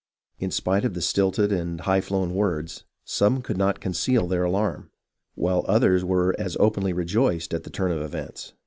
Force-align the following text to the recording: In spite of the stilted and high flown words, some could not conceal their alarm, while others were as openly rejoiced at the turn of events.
In 0.39 0.49
spite 0.49 0.83
of 0.83 0.95
the 0.95 0.99
stilted 1.01 1.51
and 1.51 1.81
high 1.81 2.01
flown 2.01 2.33
words, 2.33 2.85
some 3.05 3.43
could 3.43 3.55
not 3.55 3.79
conceal 3.79 4.27
their 4.27 4.43
alarm, 4.43 4.89
while 5.35 5.63
others 5.67 6.03
were 6.03 6.35
as 6.39 6.57
openly 6.59 6.91
rejoiced 6.91 7.53
at 7.53 7.65
the 7.65 7.69
turn 7.69 7.91
of 7.91 8.01
events. 8.01 8.53